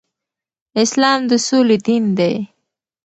اسلام 0.83 1.19
د 1.29 1.31
سولې 1.47 1.77
دين 1.85 2.03
دی 2.17 2.33